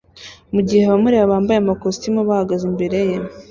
mugihe 0.53 0.83
abamureba 0.85 1.31
bambaye 1.31 1.59
amakositimu 1.59 2.19
bahagaze 2.29 2.63
imbere 2.71 2.97
ye 3.09 3.17